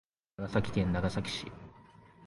[0.39, 1.51] 長崎県長崎市